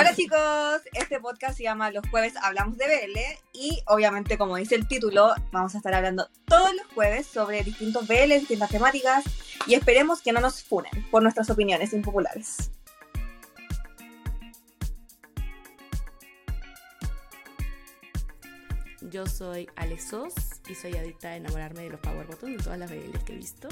[0.00, 3.18] Hola chicos, este podcast se llama Los jueves hablamos de BL
[3.52, 8.08] y obviamente como dice el título vamos a estar hablando todos los jueves sobre distintos
[8.08, 9.24] BL, distintas temáticas
[9.66, 12.70] y esperemos que no nos funen por nuestras opiniones impopulares.
[19.02, 20.32] Yo soy Alexos
[20.66, 23.36] y soy adicta a enamorarme de los Power Buttons de todas las BLs que he
[23.36, 23.68] visto.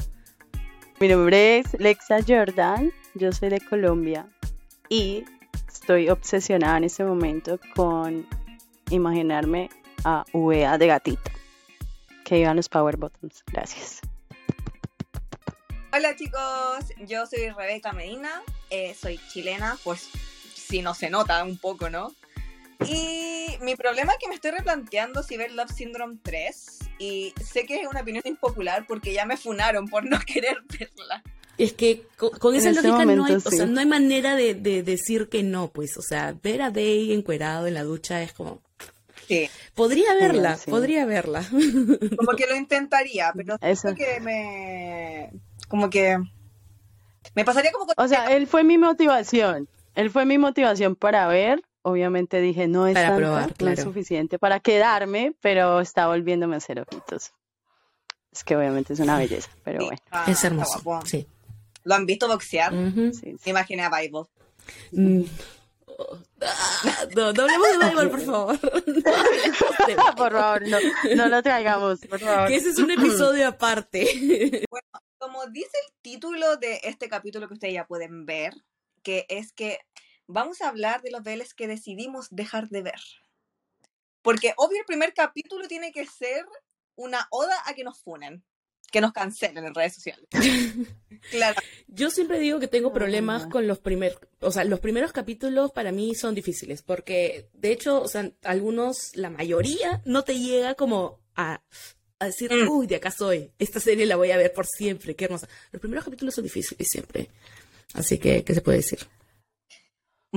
[1.00, 4.28] Mi nombre es Lexa Jordan, yo soy de Colombia
[4.90, 5.24] y
[5.88, 8.28] estoy obsesionada en este momento con
[8.90, 9.70] imaginarme
[10.04, 11.30] a UEA de gatito.
[12.26, 13.42] Que iban los Power Buttons.
[13.46, 14.02] Gracias.
[15.90, 20.10] Hola chicos, yo soy Rebeca Medina, eh, soy chilena, pues
[20.54, 22.12] si no se nota un poco, ¿no?
[22.86, 27.64] Y mi problema es que me estoy replanteando si ver Love Syndrome 3 y sé
[27.64, 31.22] que es una opinión impopular porque ya me funaron por no querer verla.
[31.58, 34.84] Es que con, con esa lógica no, hay, o sea, no hay manera de, de
[34.84, 38.62] decir que no, pues, o sea, ver a Day encuerado en la ducha es como...
[39.26, 40.70] Sí, Podría verla, sí.
[40.70, 41.44] podría verla.
[42.16, 43.94] como que lo intentaría, pero Eso.
[43.94, 45.30] que me...
[45.68, 46.18] como que...
[47.34, 47.94] Me pasaría como con...
[47.96, 49.68] O sea, él fue mi motivación.
[49.94, 51.60] Él fue mi motivación para ver.
[51.82, 56.54] Obviamente dije, no es Para tanto, probar, no es suficiente para quedarme, pero está volviéndome
[56.54, 57.32] a hacer ojitos.
[58.32, 60.00] Es que obviamente es una belleza, pero bueno.
[60.10, 61.26] Ah, es hermoso, sí.
[61.88, 62.70] ¿Lo han visto boxear?
[63.14, 63.48] Sí, sí.
[63.48, 64.24] imaginé a Bible.
[64.92, 65.22] Mm.
[66.42, 68.58] Ah, No, no hablemos de Bible, por favor.
[68.86, 70.14] No.
[70.16, 70.78] Por favor, no,
[71.16, 72.48] no lo traigamos, por favor.
[72.48, 74.04] Que ese es un episodio aparte.
[75.18, 78.52] Como dice el título de este capítulo que ustedes ya pueden ver,
[79.02, 79.78] que es que
[80.26, 83.00] vamos a hablar de los BLs que decidimos dejar de ver.
[84.20, 86.44] Porque obvio el primer capítulo tiene que ser
[86.96, 88.44] una oda a que nos funen,
[88.90, 90.26] que nos cancelen en redes sociales.
[91.30, 95.72] claro, Yo siempre digo que tengo problemas con los primeros, o sea, los primeros capítulos
[95.72, 100.74] para mí son difíciles, porque de hecho, o sea, algunos, la mayoría, no te llega
[100.74, 101.60] como a,
[102.18, 102.68] a decir, Mm.
[102.70, 105.48] uy, de acá soy, esta serie la voy a ver por siempre, qué hermosa.
[105.70, 107.28] Los primeros capítulos son difíciles siempre.
[107.94, 108.98] Así que, ¿qué se puede decir?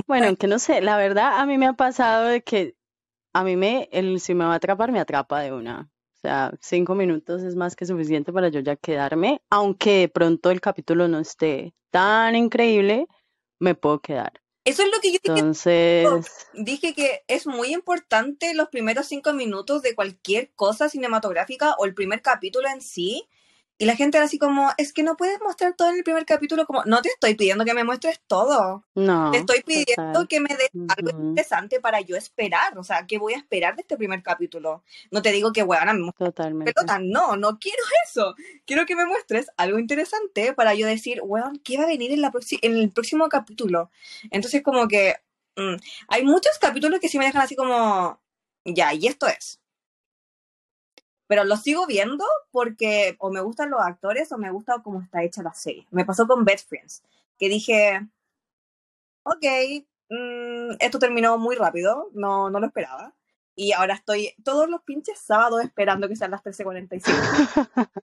[0.06, 2.76] Bueno, aunque no sé, la verdad a mí me ha pasado de que
[3.34, 5.90] a mí me, el, si me va a atrapar, me atrapa de una.
[6.22, 10.52] O sea, cinco minutos es más que suficiente para yo ya quedarme, aunque de pronto
[10.52, 13.08] el capítulo no esté tan increíble,
[13.58, 14.32] me puedo quedar.
[14.64, 15.40] eso es lo que yo dije.
[15.40, 21.86] Entonces, Dije que es muy importante los primeros cinco minutos de cualquier cosa cinematográfica o
[21.86, 23.28] el primer capítulo en sí.
[23.82, 26.24] Y la gente era así como, es que no puedes mostrar todo en el primer
[26.24, 28.84] capítulo, como, no te estoy pidiendo que me muestres todo.
[28.94, 30.28] no, Te estoy pidiendo total.
[30.28, 31.28] que me des algo Ujú.
[31.30, 32.78] interesante para yo esperar.
[32.78, 34.84] O sea, ¿qué voy a esperar de este primer capítulo?
[35.10, 36.72] No te digo que, weona, me Totalmente.
[36.72, 37.00] pelota.
[37.02, 38.36] No, no quiero eso.
[38.66, 42.20] Quiero que me muestres algo interesante para yo decir, weón, ¿qué va a venir en,
[42.22, 43.90] la en el próximo capítulo?
[44.30, 45.16] Entonces, como que
[45.56, 45.74] mm,
[46.06, 48.22] hay muchos capítulos que sí me dejan así como,
[48.64, 49.58] ya, y esto es.
[51.32, 55.22] Pero lo sigo viendo porque o me gustan los actores o me gusta cómo está
[55.22, 55.86] hecha la serie.
[55.90, 57.02] Me pasó con Best Friends,
[57.38, 58.06] que dije,
[59.22, 59.42] ok,
[60.10, 63.14] mm, esto terminó muy rápido, no, no lo esperaba.
[63.54, 67.00] Y ahora estoy todos los pinches sábados esperando que sean las 13.45.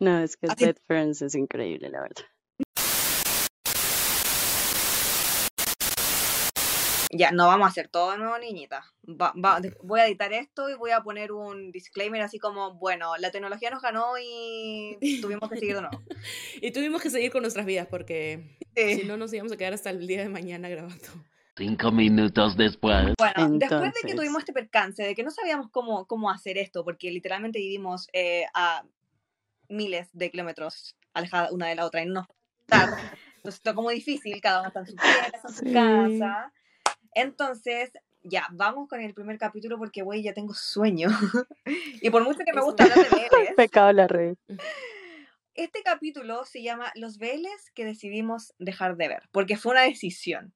[0.00, 2.24] No, es que Así- Friends es increíble, la verdad.
[7.10, 8.84] Ya, no vamos a hacer todo de nuevo, niñita.
[9.08, 9.32] Va-
[9.82, 13.70] voy a editar esto y voy a poner un disclaimer así como, bueno, la tecnología
[13.70, 16.02] nos ganó y tuvimos que seguir de nuevo.
[16.60, 19.00] Y tuvimos que seguir con nuestras vidas porque Sí.
[19.00, 21.08] si no nos íbamos a quedar hasta el día de mañana grabando.
[21.56, 23.12] Cinco minutos después.
[23.18, 26.84] Bueno, después de que tuvimos este percance, de que no sabíamos cómo, cómo hacer esto,
[26.84, 28.84] porque literalmente vivimos eh, a
[29.68, 32.88] miles de kilómetros alejadas una de la otra y no juntar.
[33.36, 35.72] Entonces está como difícil, cada uno está en su pieza, en su Sí.
[35.72, 36.52] casa.
[37.14, 41.08] Entonces, ya, vamos con el primer capítulo porque, güey, ya tengo sueño.
[42.02, 44.36] y por mucho que me gusta hablar de BLs, Pecado la red.
[45.54, 50.54] este capítulo se llama Los BLs que decidimos dejar de ver, porque fue una decisión.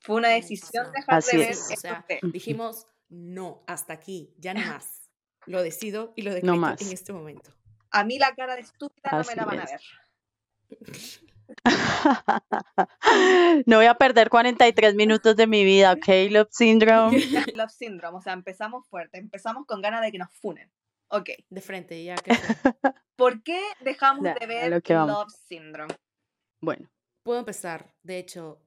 [0.00, 1.70] Fue una decisión dejar Así de ver es.
[1.72, 5.10] O sea, dijimos, no, hasta aquí, ya no más.
[5.46, 6.82] Lo decido y lo decreto más.
[6.82, 7.54] en este momento.
[7.90, 9.70] A mí la cara de estúpida no me la Así van a es.
[9.70, 11.27] ver.
[13.66, 16.08] No voy a perder 43 minutos de mi vida, ¿ok?
[16.30, 17.18] Love Syndrome.
[17.56, 20.70] Love Syndrome, o sea, empezamos fuerte, empezamos con ganas de que nos funen.
[21.08, 22.30] Ok, De frente, ya que
[23.16, 25.10] ¿por qué dejamos Ya, de ver lo que vamos.
[25.16, 25.94] Love Syndrome?
[26.60, 26.88] Bueno,
[27.22, 27.92] puedo empezar.
[28.02, 28.60] De hecho,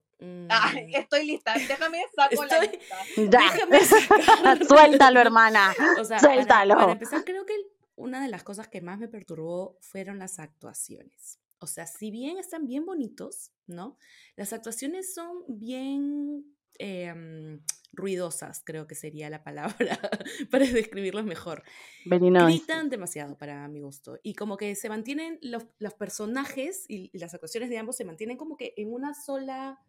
[0.50, 2.96] Ah, estoy lista, déjame saco la lista.
[3.18, 3.26] ya.
[3.26, 5.74] déjame sacar- Suéltalo, hermana.
[6.00, 6.76] O sea, para- Suéltalo.
[6.76, 7.56] Para, empezar, creo que
[7.96, 11.40] una de las cosas que más me perturbó fueron las actuaciones.
[11.62, 13.98] O sea, si bien están bien bonitos, ¿no?
[14.36, 17.62] Las actuaciones son bien em,
[17.94, 20.00] ruidosas, creo que sería la palabra
[20.52, 21.64] para describirlos mejor.
[22.06, 22.46] Nice.
[22.46, 24.18] Gritan demasiado para mi gusto.
[24.24, 28.38] Y como que se mantienen, los, los personajes y, las actuaciones de ambos se mantienen
[28.38, 29.80] como que en una sola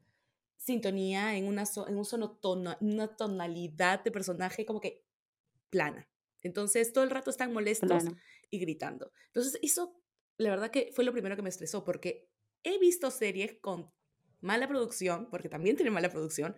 [0.58, 5.04] sintonía, en una, so- en un solo tono, una tonalidad de personaje como que
[5.70, 6.06] plana.
[6.42, 8.16] Entonces todo el rato están molestos Plano.
[8.50, 9.12] y gritando.
[9.28, 10.01] Entonces eso,
[10.38, 12.28] la verdad que fue lo primero que me estresó porque
[12.62, 13.90] he visto series con
[14.40, 16.56] mala producción, porque también tienen mala producción,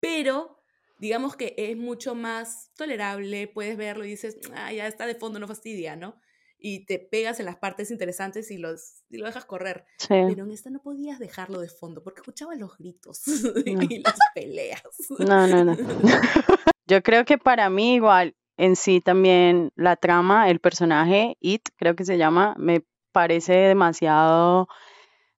[0.00, 0.62] pero
[0.98, 5.38] digamos que es mucho más tolerable, puedes verlo y dices, ah, ya está de fondo,
[5.38, 6.20] no fastidia, ¿no?
[6.58, 9.84] Y te pegas en las partes interesantes y, los, y lo dejas correr.
[9.98, 10.08] Sí.
[10.08, 13.22] Pero en esta no podías dejarlo de fondo porque escuchabas los gritos
[13.66, 14.82] y las peleas.
[15.18, 15.76] No, no, no.
[16.86, 21.94] Yo creo que para mí igual en sí también la trama, el personaje, It, creo
[21.94, 22.84] que se llama, me
[23.16, 24.68] parece demasiado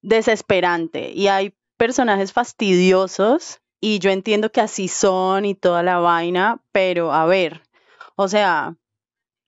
[0.03, 1.13] desesperante.
[1.13, 7.13] Y hay personajes fastidiosos y yo entiendo que así son y toda la vaina, pero
[7.13, 7.63] a ver,
[8.17, 8.75] o sea,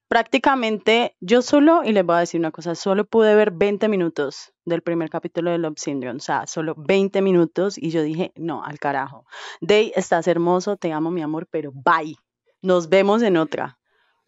[0.06, 4.52] prácticamente yo solo, y les voy a decir una cosa, solo pude ver 20 minutos
[4.64, 8.62] del primer capítulo de Love Syndrome, o sea, solo 20 minutos y yo dije, no,
[8.62, 9.26] al carajo.
[9.60, 12.14] Day, estás hermoso, te amo, mi amor, pero bye.
[12.62, 13.79] Nos vemos en otra.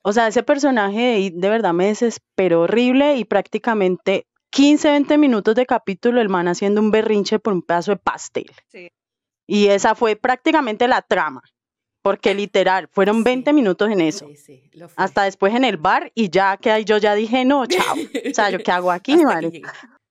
[0.03, 5.19] O sea, ese personaje de It de verdad me desesperó horrible y prácticamente 15, 20
[5.19, 8.51] minutos de capítulo el man haciendo un berrinche por un pedazo de pastel.
[8.69, 8.89] Sí.
[9.47, 11.43] Y esa fue prácticamente la trama,
[12.03, 13.23] porque literal, fueron Sí.
[13.25, 14.27] 20 minutos en eso.
[14.29, 14.71] Sí, sí.
[14.97, 17.95] Hasta después en el bar y ya que ahí yo ya dije, no, chao.
[17.95, 19.63] O sea, ¿yo qué hago aquí, llegué.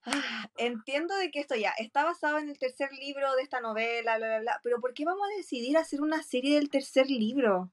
[0.03, 4.17] Ah, Entiendo de que esto ya está basado en el tercer libro de esta novela,
[4.17, 7.69] bla, bla, bla, pero ¿por qué vamos a decidir hacer una serie del tercer libro?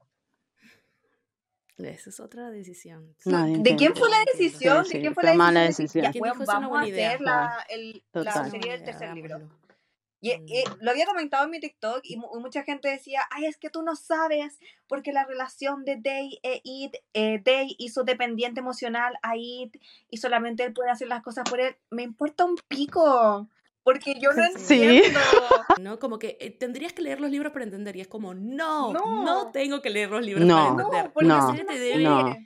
[1.79, 3.15] Esa es otra decisión.
[3.25, 4.85] Nadie ¿De quién fue la decisión?
[4.85, 5.63] Sí, ¿De sí, quién fue la mala decisión?
[5.63, 6.05] de decisión.
[6.05, 7.09] ya, ¿Quién dijo, "Es una vamos a buena idea"?
[7.11, 9.35] hacer la, el- la serie del tercer libro.
[9.37, 9.59] hagámoslo.
[10.21, 10.79] Y, y Mm.
[10.81, 13.83] lo había comentado en mi TikTok y mu- mucha gente decía, ay, es que tú
[13.85, 14.59] no sabes
[14.89, 19.77] porque la relación de Day e It, eh, Day hizo dependiente emocional a It
[20.11, 21.77] y solamente él puede hacer las cosas por él.
[21.91, 23.49] Me importa un pico,
[23.93, 24.83] porque yo no Sí.
[24.83, 25.19] entiendo.
[25.81, 25.99] ¿no?
[25.99, 29.25] Como que eh, tendrías que leer los libros para entender y es como, no, no,
[29.25, 29.51] No.
[29.53, 30.57] tengo que leer los libros No.
[30.57, 31.13] para entender.
[31.13, 32.37] porque No, serie te debe no.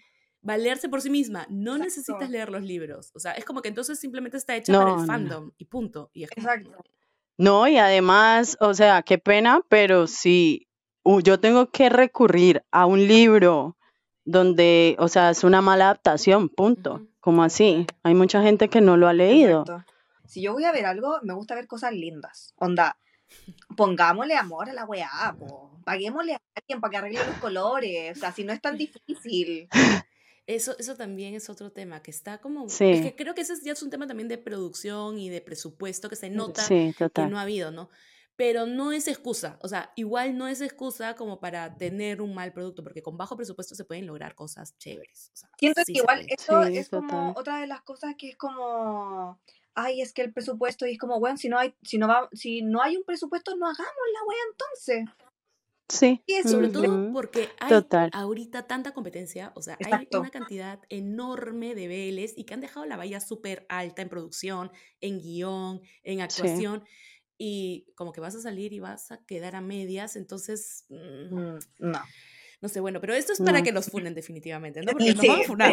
[0.40, 1.46] valerse por sí misma.
[1.48, 1.84] No Exacto.
[1.84, 3.10] necesitas leer los libros.
[3.14, 5.06] O sea, es como que entonces simplemente está hecha No, para el no.
[5.06, 6.10] fandom y punto.
[6.12, 6.84] Y es como, Exacto.
[7.38, 10.68] No, y además, o sea, qué pena, pero si
[11.04, 13.76] uh, yo tengo que recurrir a un libro
[14.24, 17.02] donde, o sea, es una mala adaptación, punto.
[17.20, 17.86] Como así?
[18.02, 19.60] Hay mucha gente que no lo ha leído.
[19.62, 19.91] Exacto.
[20.26, 22.54] Si yo voy a ver algo, me gusta ver cosas lindas.
[22.56, 22.96] Onda,
[23.76, 25.70] pongámosle amor a la weá, po.
[25.84, 28.16] Paguémosle a alguien para que arregle los colores.
[28.16, 29.68] O sea, si no es tan difícil.
[30.46, 32.68] Eso, eso también es otro tema, que está como...
[32.68, 32.90] Sí.
[32.90, 35.40] Es que creo que ese es- ya es un tema también de producción y de
[35.40, 37.90] presupuesto que se nota Sí, que no ha habido, ¿no?
[38.34, 42.52] Pero no es excusa, o sea, igual no es excusa como para tener un mal
[42.52, 45.30] producto, porque con bajo presupuesto se pueden lograr cosas chéveres.
[45.32, 48.36] o sea, Siento sí que igual esto es como otra de las cosas que es
[48.36, 49.38] como,
[49.74, 52.28] ay, es que el presupuesto y es como, bueno, si no hay, si no va,
[52.32, 55.16] si no hay un presupuesto, no hagamos la wea entonces.
[55.88, 56.22] Sí.
[56.26, 58.10] Y Sobre todo porque hay Total.
[58.14, 62.86] ahorita tanta competencia, o sea, hay una cantidad enorme de BLs y que han dejado
[62.86, 64.70] la valla súper alta en producción,
[65.00, 66.82] en guion, en actuación,
[67.36, 71.58] y como que vas a salir y vas a quedar a medias, entonces, mm, Mm,
[71.78, 72.00] No.
[72.62, 73.64] No sé, bueno, pero esto es para No.
[73.64, 74.92] que los funen definitivamente, ¿no?
[74.92, 75.72] Porque nos van a funar.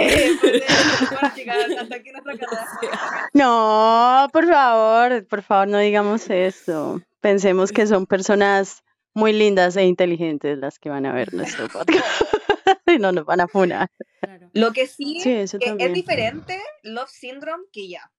[3.33, 7.01] No, por favor, por favor, no digamos eso.
[7.21, 12.05] Pensemos que son personas muy lindas e inteligentes las que van a ver nuestro podcast.
[12.87, 13.89] y no nos van a funar.
[14.21, 14.49] Claro.
[14.53, 18.11] Lo que sí, Sí, eso que es diferente, Love Syndrome, que ya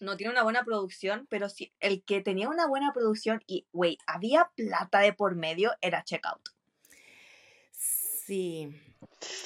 [0.00, 3.98] no tiene una buena producción, pero sí, el que tenía una buena producción y, güey,
[4.06, 6.40] había plata de por medio, era Checkout.
[8.26, 8.80] Sí.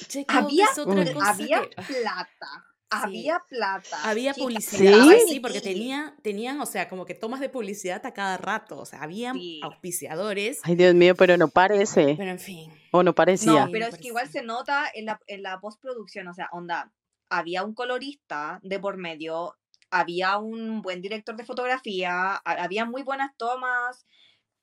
[0.07, 4.09] Check Había, es otra cosa había que- plata, había plata.
[4.09, 5.19] Había publicidad, ¿Sí?
[5.27, 8.85] sí, porque tenía, tenían, o sea, como que tomas de publicidad a cada rato, o
[8.85, 9.59] sea, habían Sí.
[9.63, 12.15] auspiciadores, Ay, Dios mío, pero no parece.
[12.17, 12.71] pero en fin.
[12.91, 13.65] O no parecía.
[13.65, 16.91] No, pero es que igual se nota en la, en la postproducción, o sea, onda,
[17.29, 19.55] había un colorista de por medio,
[19.91, 24.05] había un buen director de fotografía, ha- había muy buenas tomas,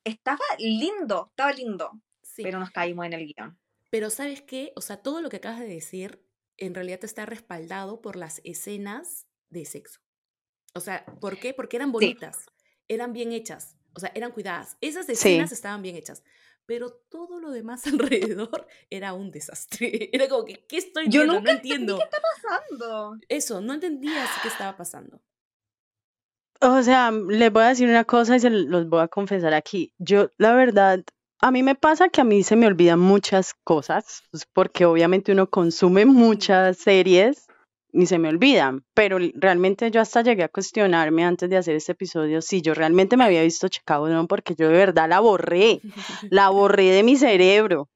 [0.03, 1.91] estaba lindo, estaba lindo,
[2.23, 2.43] Sí.
[2.43, 3.57] pero nos caímos en el guion.
[3.89, 4.73] Pero ¿sabes qué?
[4.75, 6.23] O sea, todo lo que acabas de decir
[6.57, 10.01] en realidad está respaldado por las escenas de sexo.
[10.73, 11.53] O sea, ¿por qué?
[11.53, 12.45] Porque eran bonitas,
[12.87, 14.77] eran bien hechas, o sea, eran cuidadas.
[14.81, 15.13] Esas Sí.
[15.13, 16.23] escenas estaban bien hechas.
[16.65, 20.09] Pero todo lo demás alrededor era un desastre.
[20.11, 21.35] Era como que, ¿qué estoy Yo viendo?
[21.35, 21.99] nunca no entiendo.
[22.43, 23.17] pasando?
[23.29, 25.21] Eso, no entendías qué estaba pasando.
[26.59, 29.93] O sea, les voy a decir una cosa y se los voy a confesar aquí.
[29.99, 31.03] Yo, la verdad,
[31.39, 35.31] a mí me pasa que a mí se me olvidan muchas cosas, pues, porque obviamente
[35.31, 37.47] uno consume muchas series
[37.91, 41.93] y se me olvidan, pero realmente yo hasta llegué a cuestionarme antes de hacer este
[41.93, 45.81] episodio si yo realmente me había visto Chicago no, porque yo de verdad la borré,
[46.29, 47.89] la borré de mi cerebro.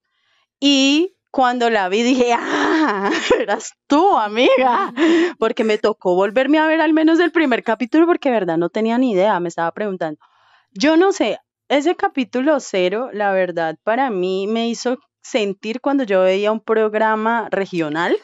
[0.60, 4.94] Y cuando la vi dije, ah, eras tú, amiga,
[5.40, 8.70] porque me tocó volverme a ver al menos el primer capítulo porque de verdad no
[8.70, 10.20] tenía ni idea, me estaba preguntando.
[10.74, 11.40] Yo no sé,
[11.78, 17.48] ese capítulo cero, la verdad, para mí me hizo sentir cuando yo veía un programa
[17.52, 18.18] regional,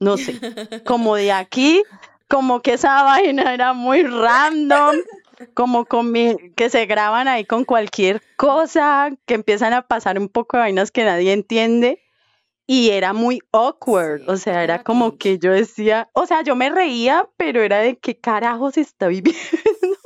[0.00, 0.38] no sé,
[0.84, 1.82] como de aquí,
[2.28, 4.96] como que esa vaina era muy random,
[5.54, 10.28] como con mi- que se graban ahí con cualquier cosa, que empiezan a pasar un
[10.28, 12.02] poco de vainas que nadie entiende.
[12.68, 16.56] Y era muy awkward, Sí, o sea, era como que yo decía, o sea, yo
[16.56, 19.40] me reía, pero era de qué carajos está viviendo,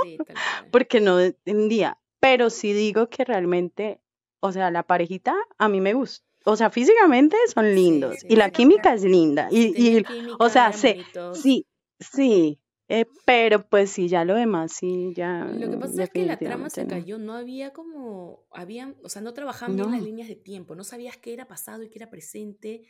[0.02, 0.18] Sí,
[0.70, 1.96] porque no entendía.
[2.20, 4.00] Pero sí digo que realmente,
[4.40, 6.24] o sea, la parejita a mí me gusta.
[6.44, 9.48] O sea, físicamente son lindos sí, y la química es linda.
[9.50, 11.40] Y, y o química, sea, bonitos.
[11.40, 11.66] sí,
[11.98, 12.58] sí,
[12.92, 16.36] eh, pero pues sí, ya lo demás, sí, ya Lo que pasa es que la
[16.36, 20.34] trama se cayó, no había como, habían, o sea, no trabajaban bien las líneas de
[20.34, 22.82] tiempo, no sabías qué era pasado y qué era presente.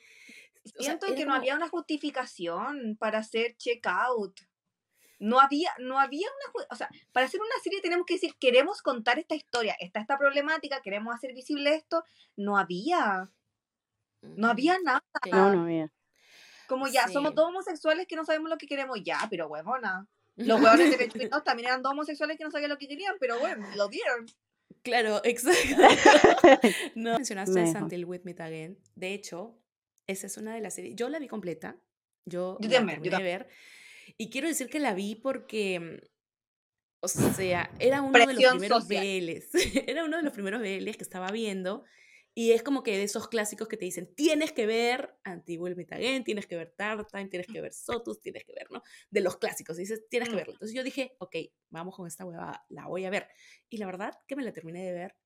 [0.65, 4.41] O sea, Siento era que no había una justificación para hacer checkout.
[5.21, 8.83] No había, no había una, o sea, para hacer una serie tenemos que decir, queremos
[8.83, 12.03] contar esta historia, está esta problemática, queremos hacer visible esto.
[12.37, 13.31] No había,
[14.23, 15.05] no ujú, había nada.
[15.31, 15.93] no, no había.
[16.67, 17.37] Como ya, somos sí.
[17.37, 20.09] dos homosexuales que no sabemos lo que queremos, ya, pero huevona.
[20.37, 23.39] Los huevones de Pechuinos también eran dos homosexuales que no sabían lo que querían, pero
[23.39, 24.27] bueno, lo dieron.
[24.83, 25.77] Claro, exacto.
[26.95, 27.61] No mencionaste.
[27.79, 28.79] Until We Meet Again.
[28.95, 29.59] De hecho,
[30.07, 30.97] esa es una de las series.
[30.97, 31.77] Yo la vi completa.
[32.25, 33.49] Yo Yo la también, yo terminé de ver.
[34.21, 36.07] Y quiero decir que la vi porque,
[37.03, 39.03] o sea, era uno de los primeros social.
[39.03, 39.49] BLs.
[39.89, 41.85] Era uno de los primeros BLs que estaba viendo.
[42.35, 45.87] Y es como que de esos clásicos que te dicen, tienes que ver Antiguo el
[45.91, 48.83] Again, tienes que ver Tartine, tienes que ver Sotus, tienes que ver, ¿no?
[49.11, 50.53] De los clásicos, y dices, tienes que verlo.
[50.53, 51.37] Entonces yo dije, ok,
[51.71, 53.27] vamos con esta hueva, la voy a ver.
[53.71, 55.17] Y la verdad que me la terminé de ver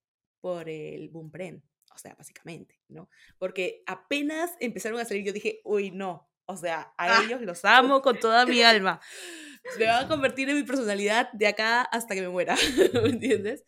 [0.40, 3.10] por el Boom Pren, o sea, básicamente, ¿no?
[3.40, 7.22] Porque apenas empezaron a salir, yo dije, uy, no, o sea, a Ah.
[7.24, 9.00] ellos los amo con toda mi alma.
[9.76, 12.54] Se van a convertir en mi personalidad de acá hasta que me muera,
[13.08, 13.64] ¿me entiendes?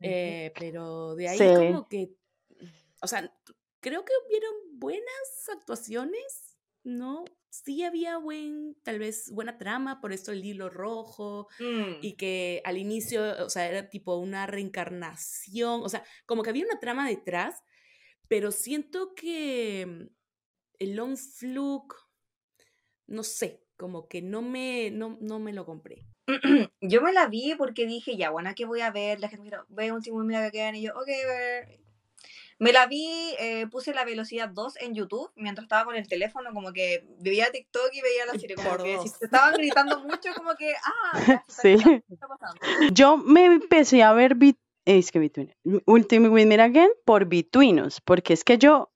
[0.00, 1.44] Eh, pero de ahí Sí.
[1.44, 2.10] como que,
[3.02, 3.32] o sea,
[3.80, 7.24] creo que hubieron buenas actuaciones, ¿no?
[7.50, 11.98] Sí había buen, tal vez buena trama, por esto el hilo rojo, Mm.
[12.02, 16.66] y que al inicio, o sea, era tipo una reencarnación, o sea, como que había
[16.66, 17.62] una trama detrás,
[18.28, 20.08] pero siento que
[20.78, 21.96] el Long Fluke,
[23.06, 26.04] no sé, como que no me, no, no me lo compré.
[26.80, 29.20] Yo me la vi porque dije, ya, bueno, ¿qué voy a ver?
[29.20, 31.80] La gente me dijo, ve un tipo mira que quedan y yo, ok, ver.
[32.58, 33.06] Me la vi,
[33.38, 37.50] eh, puse la velocidad 2 en YouTube mientras estaba con el teléfono, como que veía
[37.52, 40.72] TikTok y veía la serie, como Por que si te estaban gritando mucho, como que,
[40.72, 41.84] ah, ya, se Sí.
[41.84, 42.60] gritando, ¿qué está pasando?
[42.94, 44.36] Yo me empecé a ver
[44.86, 45.52] es que Between,
[45.84, 48.90] Ultimate With Me Again por Between Us, porque es que yo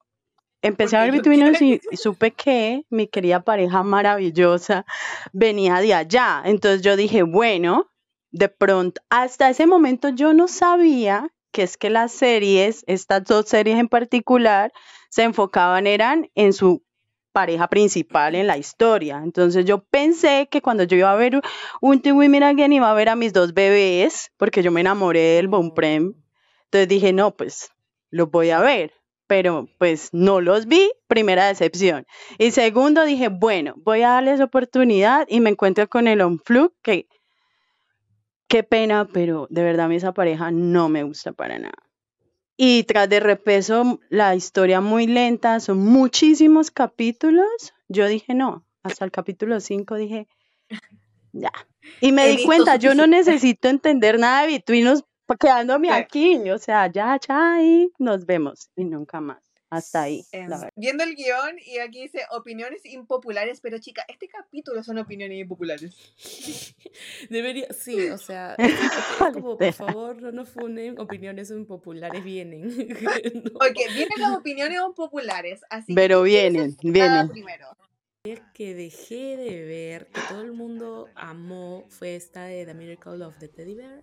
[0.62, 4.84] empecé a ver Between y, y supe que mi querida pareja maravillosa
[5.32, 6.42] venía de allá.
[6.44, 7.90] Entonces yo dije, bueno,
[8.30, 13.48] de pronto, hasta ese momento yo no sabía que es que las series, estas dos
[13.48, 14.72] series en particular,
[15.08, 16.84] se enfocaban eran en su
[17.32, 19.20] pareja principal en la historia.
[19.22, 21.40] Entonces yo pensé que cuando yo iba a ver
[21.80, 25.48] Ultimate Women Again iba a ver a mis dos bebés, porque yo me enamoré del
[25.48, 26.14] Bon Prem.
[26.64, 27.70] Entonces dije, no, pues
[28.10, 28.92] los voy a ver.
[29.30, 32.04] Pero pues no los vi, primera decepción.
[32.36, 37.06] Y segundo dije, bueno, voy a darles oportunidad y me encuentro con el Onflug, que
[38.48, 41.78] qué pena, pero de verdad a mí esa pareja no me gusta para nada.
[42.56, 47.46] Y tras de repeso, la historia muy lenta, son muchísimos capítulos.
[47.86, 50.26] Yo dije, no, hasta el capítulo 5 dije,
[51.30, 51.52] ya.
[52.00, 54.88] Y me He di cuenta, yo no necesito entender nada de Between
[55.38, 55.94] quedándome Sí.
[55.94, 56.50] aquí.
[56.50, 58.70] O sea, ya, ya, y nos vemos.
[58.76, 59.42] Y nunca más.
[59.72, 64.82] Hasta ahí, Em, viendo el guion y aquí dice opiniones impopulares, pero chica, este capítulo
[64.82, 65.94] son opiniones impopulares.
[67.30, 68.56] Debería, sí, o sea,
[69.44, 72.64] como, por favor, no nos funen, opiniones impopulares vienen.
[73.44, 73.50] No.
[73.64, 77.28] Ok, vienen las opiniones impopulares, así Pero que ¿quién es vienen, el vienen.
[77.28, 77.66] primero?
[78.52, 83.38] que dejé de ver, que todo el mundo amó, fue esta de The Miracle of
[83.38, 84.02] the Teddy Bear.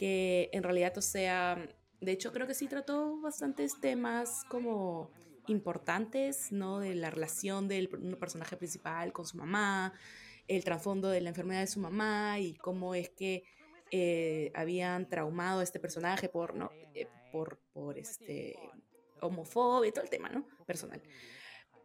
[0.00, 1.62] Que en realidad, o sea,
[2.00, 5.10] de hecho creo que sí trató bastantes temas como
[5.46, 6.78] importantes, ¿no?
[6.78, 9.92] De la relación del per- personaje principal con su mamá,
[10.48, 13.44] el trasfondo de la enfermedad de su mamá y cómo es que
[13.90, 16.70] eh, habían traumado a este personaje por, ¿no?
[16.94, 18.56] Eh, por, por este,
[19.20, 20.46] homofobia todo el tema, ¿no?
[20.64, 21.02] Personal.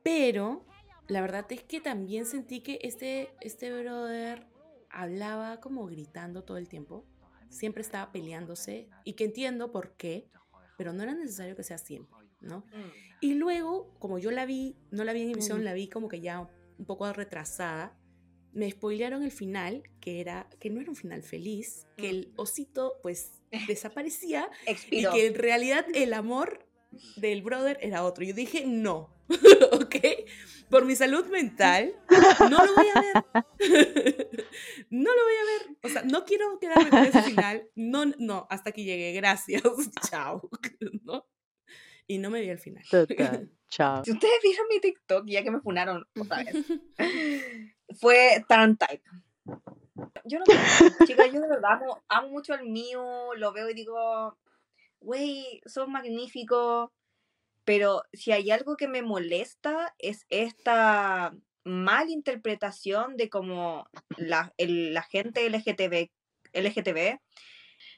[0.04, 0.66] Pero
[1.10, 4.48] la verdad es que también sentí que este, este brother
[4.90, 7.06] hablaba como gritando todo el tiempo,
[7.50, 10.30] siempre estaba peleándose y que entiendo por qué,
[10.78, 12.60] pero no era necesario que sea siempre, ¿no?
[12.60, 12.92] Mm.
[13.22, 15.64] Y luego, como yo la vi, no la vi en emisión, Mm.
[15.64, 16.42] la vi como que ya
[16.78, 17.98] un poco retrasada,
[18.52, 23.00] me spoilearon el final, que era que no era un final feliz, que el osito
[23.02, 23.32] pues
[23.68, 24.50] desaparecía
[24.92, 26.66] y que en realidad el amor
[27.18, 28.24] del brother era otro.
[28.24, 29.15] Yo dije, no,
[29.72, 29.96] ¿ok?
[30.70, 31.94] Por mi salud mental,
[32.50, 33.14] no lo voy a ver.
[34.90, 35.78] no lo voy a ver.
[35.84, 37.70] O sea, no quiero quedarme con ese final.
[37.76, 39.14] No, no, hasta aquí llegué.
[39.14, 39.62] Gracias.
[40.10, 40.50] Chao.
[41.04, 41.28] ¿No?
[42.08, 42.84] Y no me vi al final.
[42.90, 43.52] Total.
[43.70, 44.04] Chao.
[44.04, 46.66] Si ustedes vieron mi TikTok, ya que me funaron otra vez,
[48.00, 49.04] fue Tarn Type.
[50.26, 50.46] Yo no
[51.06, 54.38] chicas, yo de verdad amo, amo mucho al mío, lo veo y digo,
[55.00, 56.90] güey, son magníficos,
[57.66, 64.94] pero si hay algo que me molesta es esta mal interpretación de cómo la, el-
[64.94, 66.12] la gente LGTB,
[66.54, 67.20] LGTB,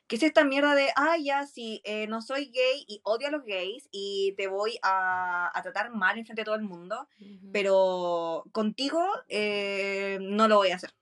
[0.07, 3.31] que es esta mierda de, ah, ya, sí, eh, no soy gay y odio a
[3.31, 7.50] los gays y te voy a, a tratar mal enfrente de todo el mundo, Ujú.
[7.51, 10.93] pero contigo eh, no lo voy a hacer.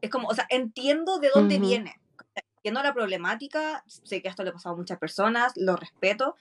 [0.00, 1.66] Es como, o sea, entiendo de dónde Ujú.
[1.66, 2.00] viene,
[2.58, 6.36] entiendo la problemática, sé que esto le ha pasado a muchas personas, lo respeto,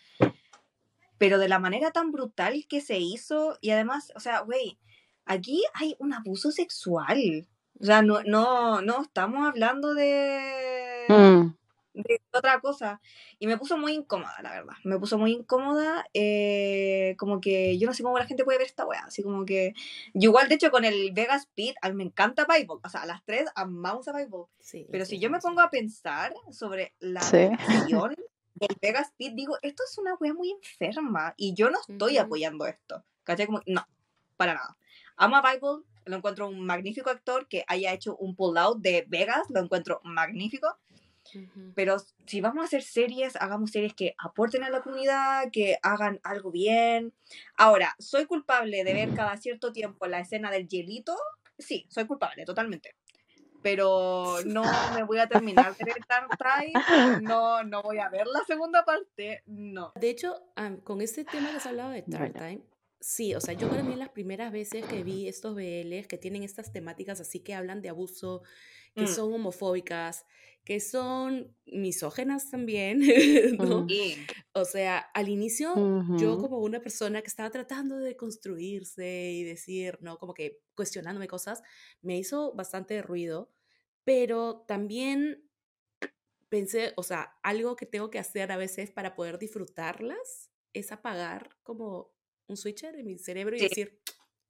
[1.23, 4.77] pero de la manera tan brutal que se hizo y además, o sea, güey,
[5.23, 7.47] aquí hay un abuso sexual.
[7.79, 11.53] O sea, no, no, no estamos hablando de, Mm,
[11.93, 12.99] de otra cosa.
[13.39, 14.73] Y me puso muy incómoda, la verdad.
[14.83, 16.03] Me puso muy incómoda.
[16.13, 19.05] eh, como que yo no sé cómo la gente puede ver esta weá.
[19.05, 19.71] Así como que.
[20.13, 22.81] Yo igual, de hecho, con el Vegas Pit, a mí me encanta Bible.
[22.83, 24.43] O sea, a las tres amamos a Bible.
[24.59, 27.47] Sí, Pero sí, si yo me pongo a pensar sobre la Sí.
[27.47, 28.13] relación
[28.55, 31.33] del Vegas Pit, digo, esto es una wea muy enferma.
[31.37, 33.03] Y yo no estoy apoyando esto.
[33.23, 33.45] ¿Cachai?
[33.45, 33.85] Como, no,
[34.37, 34.77] para nada.
[35.15, 39.49] Amo a Bible, lo encuentro un magnífico actor que haya hecho un pull-out de Vegas,
[39.49, 40.77] lo encuentro magnífico.
[41.33, 41.71] Ujú.
[41.73, 41.97] Pero
[42.27, 46.51] si vamos a hacer series, hagamos series que aporten a la comunidad, que hagan algo
[46.51, 47.13] bien.
[47.55, 51.15] Ahora, ¿soy culpable de ver cada cierto tiempo la escena del hielito?
[51.57, 52.95] Sí, soy culpable, totalmente.
[53.63, 58.27] Pero no me voy a terminar de ver Dark Tide, no, no voy a ver
[58.27, 59.93] la segunda parte, no.
[59.95, 62.33] De hecho, am, con este tema que has hablado de Dark.
[62.33, 62.61] Time,
[63.03, 66.71] sí, o sea, yo también las primeras veces que vi estos BLs que tienen estas
[66.71, 68.43] temáticas así que hablan de abuso,
[68.95, 69.07] que Mm.
[69.07, 70.25] son homofóbicas,
[70.63, 73.01] que son misógenas también,
[73.61, 73.87] ¿no?
[74.53, 79.97] O sea, al inicio yo como una persona que estaba tratando de construirse y decir,
[80.01, 80.17] ¿no?
[80.19, 81.63] Como que cuestionándome cosas,
[82.01, 83.51] me hizo bastante ruido,
[84.05, 85.49] pero también
[86.49, 91.57] pensé, o sea, algo que tengo que hacer a veces para poder disfrutarlas es apagar
[91.63, 92.13] como
[92.47, 93.67] un switcher en mi cerebro y Sí.
[93.69, 93.99] decir,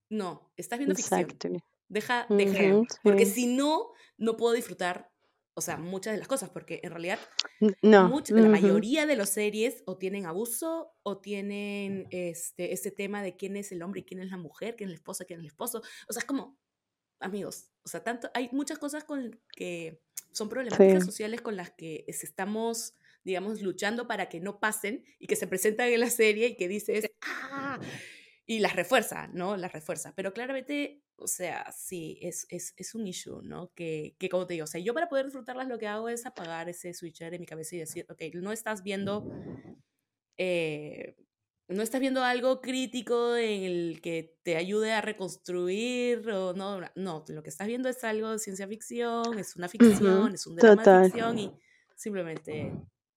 [0.10, 1.50] no, estás viendo ficción, Exacto.
[1.88, 3.32] deja, deja, Ujú, porque sí.
[3.34, 5.12] si no, no puedo disfrutar,
[5.56, 7.20] o sea, muchas de las cosas, porque en realidad
[7.82, 8.08] No.
[8.10, 8.50] mucha- la ujú.
[8.52, 13.72] mayoría de las series o tienen abuso o tienen este, este tema de quién es
[13.72, 15.82] el hombre y quién es la mujer, quién es la esposa, quién es el esposo.
[16.08, 16.58] O sea, es como,
[17.20, 20.02] amigos, o sea, tanto, hay muchas cosas con que
[20.32, 21.06] son problemáticas Sí.
[21.06, 25.48] sociales con las que es- estamos, digamos, luchando para que no pasen y que se
[25.48, 27.80] presentan en la serie y que dices, ah,
[28.46, 29.56] y las refuerza, ¿no?
[29.56, 30.14] Las refuerza.
[30.16, 33.72] Pero claramente, o sea, sí, es, es, es un issue, ¿no?
[33.74, 36.26] Que, que como te digo, o sea, yo para poder disfrutarlas lo que hago es
[36.26, 39.32] apagar ese switcher en mi cabeza y decir, ok, no estás viendo,
[40.38, 41.16] eh,
[41.70, 47.24] no estás viendo algo crítico en el que te ayude a reconstruir o no, no,
[47.28, 50.72] lo que estás viendo es algo de ciencia ficción, es una ficción, es un drama
[50.72, 51.06] de total.
[51.06, 51.52] ficción y
[51.96, 52.74] simplemente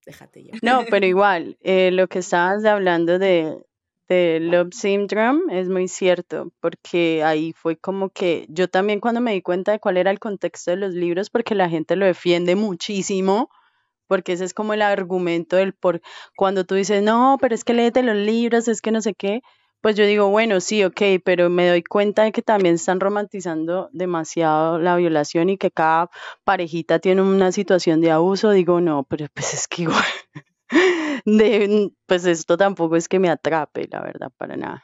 [0.06, 0.60] déjate llevar.
[0.62, 3.58] No, pero igual, eh, lo que estabas hablando de,
[4.08, 9.32] de Love Syndrome es muy cierto, porque ahí fue como que yo también cuando me
[9.32, 12.54] di cuenta de cuál era el contexto de los libros, porque la gente lo defiende
[12.56, 13.50] muchísimo,
[14.06, 16.00] porque ese es como el argumento del por
[16.36, 19.42] cuando tú dices, no, pero es que léete los libros, es que no sé qué,
[19.86, 23.88] pues yo digo, bueno, sí, ok, pero me doy cuenta de que también están romantizando
[23.92, 26.10] demasiado la violación y que cada
[26.42, 30.02] parejita tiene una situación de abuso, digo, no, pero pues es que igual,
[31.24, 34.82] de, pues esto tampoco es que me atrape, la verdad, para nada.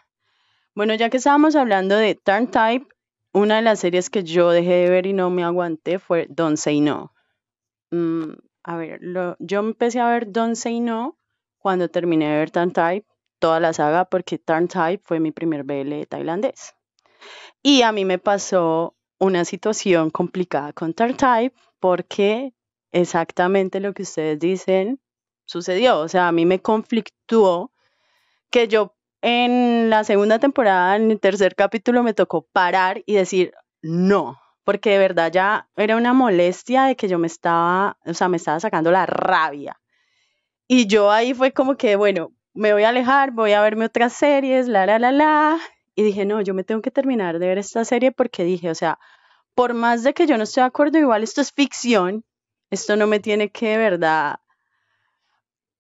[0.77, 2.87] Bueno, ya que estábamos hablando de Turn Type,
[3.33, 6.59] una de las series que yo dejé de ver y no me aguanté fue Don't
[6.59, 7.13] Say No.
[7.91, 11.19] Mm, a ver, lo- yo empecé a ver Don't Say No
[11.59, 13.07] cuando terminé de ver Turn Type,
[13.43, 16.77] toda la saga, porque Turn Type fue mi primer BL tailandés.
[17.61, 22.55] Y a mí me pasó una situación complicada con Turn Type porque
[22.93, 25.01] exactamente lo que ustedes dicen
[25.45, 25.99] sucedió.
[25.99, 27.73] O sea, a mí me conflictuó
[28.49, 33.53] que yo en la segunda temporada, en el tercer capítulo, me tocó parar y decir
[33.81, 38.29] no, porque de verdad ya era una molestia de que yo me estaba, o sea,
[38.29, 39.81] me estaba sacando la rabia.
[40.69, 44.13] Y yo ahí fue como que, bueno, me voy a alejar, voy a verme otras
[44.13, 45.59] series, la, la, la, la.
[45.95, 48.75] Y dije, no, yo me tengo que terminar de ver esta serie porque dije, o
[48.75, 48.99] sea,
[49.55, 52.25] por más de que yo no esté de acuerdo, igual esto es ficción,
[52.71, 54.37] esto no me tiene que de verdad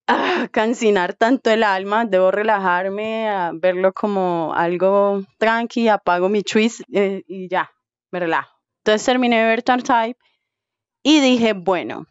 [0.06, 6.82] ah, cancinar tanto el alma, debo relajarme, a verlo como algo tranqui, apago mi twist
[6.92, 7.70] eh, y ya,
[8.10, 8.54] me relajo.
[8.84, 10.18] Entonces terminé de ver Type
[11.02, 12.06] y dije, bueno,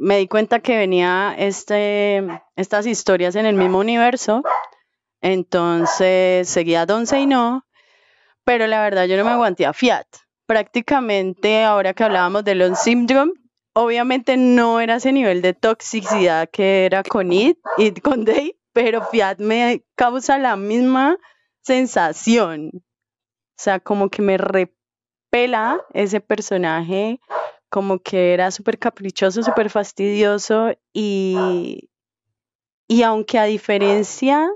[0.00, 4.42] me di cuenta que venía este, estas historias en el mismo universo,
[5.20, 7.66] entonces seguía Don't Say No,
[8.44, 10.06] pero la verdad yo no me aguanté a Fiat.
[10.46, 13.32] Prácticamente ahora que hablábamos de los Syndrome,
[13.74, 19.02] obviamente no era ese nivel de toxicidad que era con It y con Day, pero
[19.04, 21.18] Fiat me causa la misma
[21.60, 22.70] sensación.
[22.74, 22.82] O
[23.62, 27.20] sea, como que me repela ese personaje,
[27.70, 31.88] como que era súper caprichoso, súper fastidioso y,
[32.86, 34.50] y aunque a diferencia,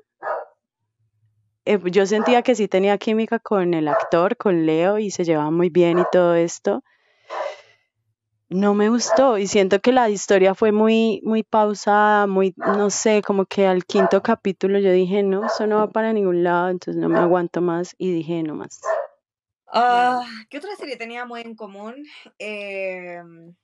[1.65, 5.51] eh, yo sentía que sí tenía química con el actor, con Leo y se llevaba
[5.51, 6.83] muy bien y todo esto
[8.55, 13.21] no me gustó y siento que la historia fue muy, muy pausada, muy, no sé,
[13.21, 17.01] como que al quinto capítulo yo dije, no, eso no va para ningún lado, entonces
[17.01, 18.81] no me aguanto más y dije, no más.
[19.75, 22.07] Ah, ¿Qué otra serie teníamos en común?
[22.39, 23.55] Em,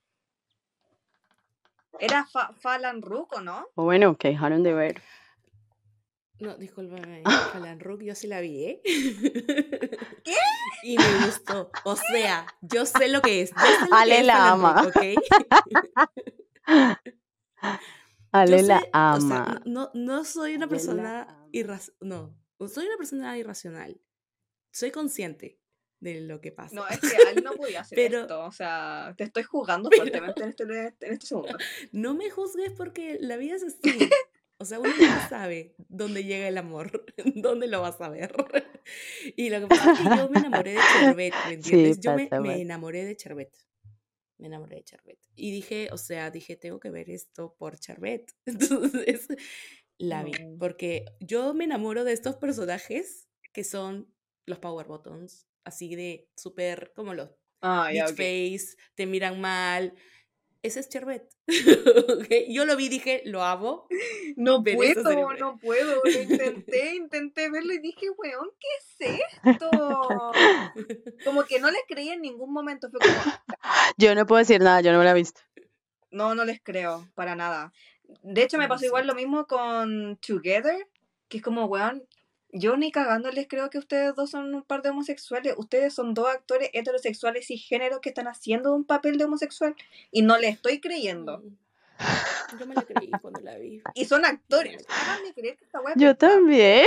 [2.00, 3.68] era Fa Falan Ruko, ¿no?
[3.76, 5.02] O bueno, que dejaron de ver.
[6.40, 8.80] No, discúlpame, Falan Rook, yo sí la vi, ¿eh?
[8.82, 10.36] ¿Qué?
[10.82, 11.70] Y me gustó.
[11.84, 13.50] O sea, yo sé lo que es.
[13.50, 14.82] Yo sé lo Ale que la ama.
[14.82, 15.02] Rook, ¿ok?
[18.32, 19.62] Ale Yo la sé, o sea, ama.
[19.66, 21.98] no, no soy una Ale persona irracional.
[22.00, 24.00] No, no soy una persona irracional.
[24.70, 25.59] Soy consciente
[26.00, 26.74] de lo que pasa.
[26.74, 28.44] No, es que Ali no podía hacer Pero- esto.
[28.44, 31.56] O sea, te estoy juzgando Pero- fuertemente en este, en este segundo.
[31.92, 34.08] No me juzgues porque la vida es así.
[34.58, 38.32] O sea, uno nunca sabe dónde llega el amor, dónde lo vas a ver.
[39.36, 42.00] Y lo que pasa es que yo me enamoré de Cherbet, ¿me Sí, entiendes?
[42.00, 43.54] yo me, me enamoré de Cherbet.
[44.38, 45.18] Me enamoré de Cherbet.
[45.34, 48.32] Y dije, o sea, dije, tengo que ver esto por Cherbet.
[48.46, 49.28] Entonces,
[49.98, 50.32] la vi.
[50.32, 50.58] No.
[50.58, 54.14] Porque yo me enamoro de estos personajes que son
[54.46, 57.30] los Power Buttons, así de súper como los
[57.62, 59.92] Ah, face, te miran mal.
[60.62, 61.28] Ese es Cherbet.
[62.08, 63.86] Ok, Yo lo vi dije, lo amo.
[64.36, 66.00] No puedo, no puedo.
[66.04, 69.70] Lo intenté, intenté verlo y dije, weón, ¿qué es esto?
[71.24, 72.88] Como que no les creí en ningún momento.
[72.90, 73.12] Fue como,
[73.98, 75.40] Yo no puedo decir nada, yo no me la he visto.
[76.10, 77.72] no, no les creo, para nada.
[78.22, 80.88] De hecho, me pasó igual lo mismo con Together,
[81.28, 82.04] que es como, weón,
[82.52, 85.54] yo ni cagando les creo que ustedes dos son un par de homosexuales.
[85.56, 89.74] Ustedes son dos actores heterosexuales y géneros que están haciendo un papel de homosexual
[90.10, 91.42] y no les estoy creyendo.
[92.58, 93.82] Yo me la creí cuando la vi.
[93.94, 94.84] Y son actores.
[94.88, 96.86] Háganme creer que esta Yo también.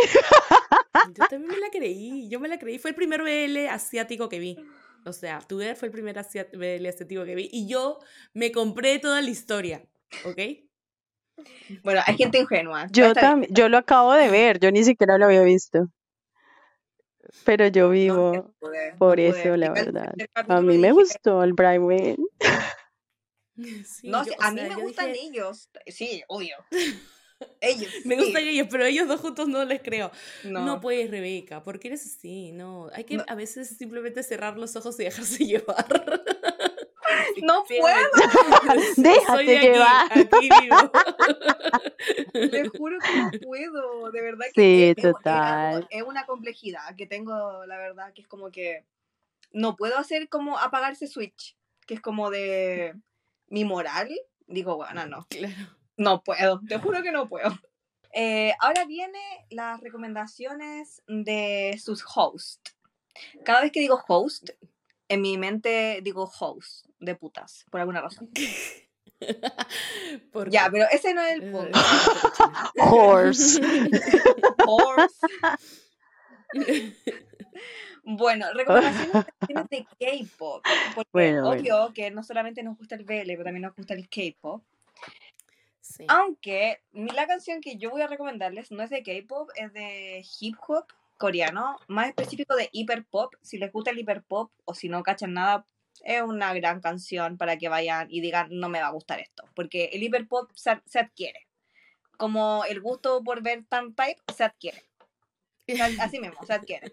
[1.16, 2.28] Yo también me la creí.
[2.30, 2.80] Yo me la creí.
[2.80, 4.58] Fue el primer BL asiático que vi.
[5.06, 7.50] O sea, Together fue el primer BL asiático que vi.
[7.52, 8.00] Y yo
[8.34, 9.86] me compré toda la historia.
[10.26, 10.40] ¿Ok?
[11.84, 12.88] Bueno, hay gente ingenua.
[12.92, 15.88] Yo también, yo lo acabo de ver, yo ni siquiera lo había visto.
[17.46, 19.42] Pero yo vivo no pude, por no pude.
[19.42, 20.14] eso, la verdad.
[20.48, 22.18] A mí me gustó el Brian Wayne.
[23.56, 25.70] Sí, No, yo- a mí sea, me gustan dije, ellos.
[25.88, 26.56] Sí, obvio.
[27.60, 27.90] Ellos.
[28.06, 28.24] Me sí.
[28.24, 30.12] gustan ellos, pero ellos dos juntos no les creo.
[30.46, 30.66] No.
[30.66, 32.54] No, puedes, Rebeca, ¿por qué eres así?
[32.54, 33.26] No, hay que No.
[33.28, 36.24] a veces simplemente cerrar los ojos y dejarse llevar.
[37.42, 38.10] No puedo.
[38.98, 40.12] Déjate Soy de aquí, llevar.
[40.12, 40.92] Aquí vivo.
[42.52, 44.12] Te juro que no puedo.
[44.12, 45.02] De verdad que Sí,
[45.90, 48.86] es, una complejidad que tengo, la verdad, que es como que
[49.52, 52.96] no puedo hacer como apagar ese switch, que es como de
[53.48, 54.10] mi moral.
[54.48, 55.26] Digo, bueno, no.
[55.30, 55.54] Claro.
[55.96, 57.52] No puedo, te juro que no puedo.
[58.14, 59.20] Eh, ahora viene
[59.50, 62.76] las recomendaciones de sus hosts.
[63.44, 64.50] Cada vez que digo host,
[65.10, 68.30] en mi mente digo host de putas, por alguna razón.
[70.34, 71.80] ¿Por Ya, pero ese no es el Eh, punto.
[72.80, 73.62] Horse.
[74.66, 75.16] Horse.
[78.04, 79.26] Bueno, recomendaciones
[79.70, 80.64] de K-pop.
[80.94, 81.62] Porque Bueno, bueno.
[81.62, 84.62] obvio que no solamente nos gusta el BL, pero también nos gusta el K-pop.
[85.80, 86.06] Sí.
[86.10, 90.58] Aunque la canción que yo voy a recomendarles no es de K-pop, es de hip
[90.68, 90.86] hop
[91.24, 93.34] coreano, más específico de hiperpop.
[93.42, 95.66] Si les gusta el hiperpop o si no cachan nada,
[96.04, 99.46] es una gran canción para que vayan y digan, no me va a gustar esto,
[99.56, 101.48] porque el hiperpop se, se adquiere.
[102.18, 104.84] Como el gusto por ver tan type se adquiere.
[106.02, 106.92] Así mismo, se adquiere.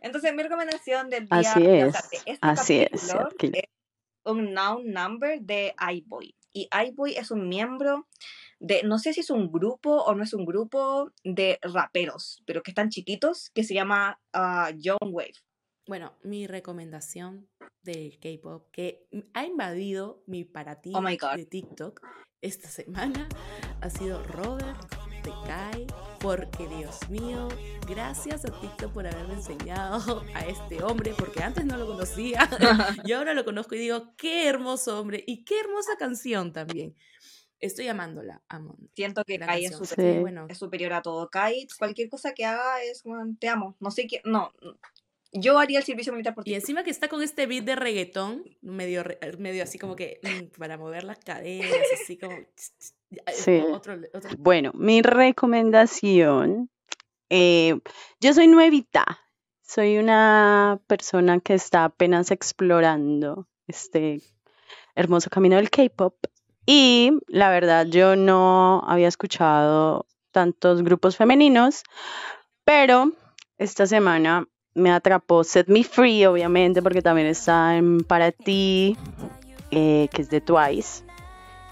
[0.00, 3.64] Entonces, mi recomendación del día Así o es, sea, de este así es, es
[4.24, 6.34] un noun number de iBoy.
[6.52, 8.08] Y iBoy es un miembro
[8.62, 12.62] de, no sé si es un grupo o no es un grupo de raperos, pero
[12.62, 15.34] que están chiquitos, que se llama ah, Young Wave.
[15.88, 17.48] Bueno, mi recomendación
[17.82, 22.00] del K-pop que ha invadido mi para ti Oh de TikTok
[22.40, 23.28] esta semana
[23.80, 24.80] ha sido Robert
[25.22, 25.86] de Kai.
[26.20, 27.48] Porque Dios mío,
[27.88, 32.48] gracias a TikTok por haberme enseñado a este hombre, porque antes no lo conocía
[33.04, 36.94] y ahora lo conozco y digo, qué hermoso hombre y qué hermosa canción también.
[37.62, 38.76] Estoy amándola, amo.
[38.94, 40.18] Siento que La Kai es, Sí.
[40.20, 41.30] bueno, superior a todo.
[41.30, 43.76] Kai, cualquier cosa que haga es, "Weón, te amo.
[43.80, 44.52] No sé qué, no.
[45.32, 46.50] Yo haría el servicio militar por ti.
[46.50, 50.20] Y encima que está con este beat de reggaetón, medio, re- medio así como que
[50.22, 51.70] mm, para mover las caderas,
[52.02, 52.34] así como...
[52.34, 52.84] es
[53.32, 53.62] Sí.
[53.72, 56.68] Otro, otro- Bueno, mi recomendación,
[57.30, 57.78] eh,
[58.20, 59.04] yo soy nuevita,
[59.62, 64.20] soy una persona que está apenas explorando este
[64.94, 66.14] hermoso camino del K-pop
[66.66, 71.82] y la verdad yo no había escuchado tantos grupos femeninos,
[72.64, 73.12] pero
[73.58, 78.96] esta semana me atrapó Set Me Free, obviamente, porque también está en Para Ti,
[79.70, 81.04] eh, que es de Twice.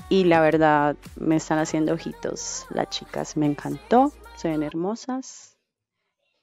[0.09, 3.37] Y la verdad, me están haciendo ojitos las chicas.
[3.37, 4.13] Me encantó.
[4.37, 5.57] Se ven hermosas.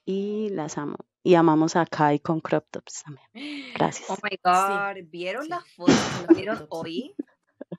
[0.06, 0.96] Y las amo.
[1.22, 3.74] Y amamos a Kai con crop tops también.
[3.76, 4.10] Gracias.
[4.10, 5.50] Oh my god, ¿vieron sí.
[5.50, 5.96] las fotos
[6.30, 6.68] que crop tops.
[6.70, 7.16] hoy?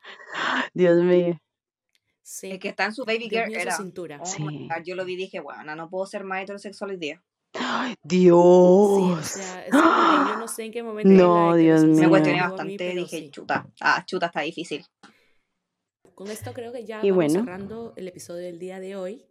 [0.74, 1.38] Dios mío.
[2.22, 3.76] sí, El que está en su baby Dios girl su era.
[3.76, 4.18] cintura.
[4.20, 4.42] Oh Sí.
[4.42, 7.22] God, yo lo vi y dije, bueno, no puedo ser más heterosexual hoy día.
[7.54, 8.38] Sí, Dios.
[8.38, 12.08] o sea, es como que yo no sé en qué momento No, Dios Me mío.
[12.08, 13.30] heterosexualidad cuestioné mí, bastante, dije, sí.
[13.30, 13.66] chuta.
[13.80, 14.84] Ah, chuta, está difícil.
[16.14, 17.40] Con esto creo que ya Y vamos bueno.
[17.44, 19.24] cerrando el episodio del día de hoy.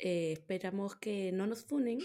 [0.00, 2.00] Eh, esperamos que no nos funen.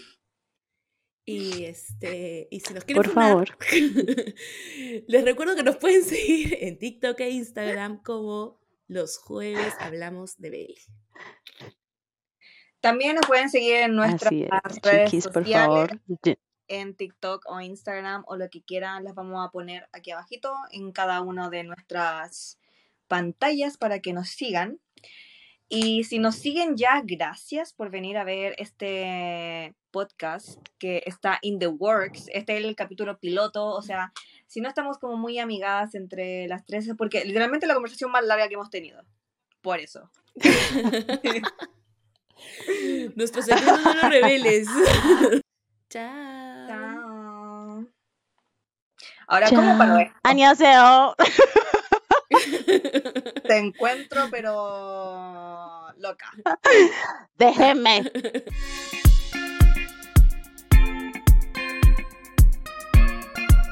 [1.24, 3.56] Y este, y si nos quieren Por funar, favor.
[5.06, 10.50] les recuerdo que nos pueden seguir en TikTok e Instagram como los jueves hablamos de
[10.50, 10.74] Belly.
[12.80, 16.00] También nos pueden seguir en nuestras Así es, redes chiquis, por sociales, favor.
[16.24, 20.54] Ye- en TikTok o Instagram o lo que quieran, las vamos a poner aquí abajito
[20.70, 22.58] en cada una de nuestras
[23.08, 24.80] pantallas para que nos sigan.
[25.74, 31.58] Y si nos siguen ya, gracias por venir a ver este podcast que está in
[31.58, 32.26] the works.
[32.34, 34.12] Este es el capítulo piloto, o sea,
[34.46, 38.10] si no estamos como muy amigadas entre las tres, es porque literalmente es la conversación
[38.10, 39.02] más larga que hemos tenido.
[39.62, 40.10] Por eso.
[43.16, 44.68] Nuestros secretos no los reveles.
[45.88, 46.66] Chao.
[46.68, 47.86] Chao.
[49.26, 50.12] Ahora, ¿cómo paro esto?
[53.46, 56.30] Te encuentro, pero loca.
[57.38, 58.10] Déjenme.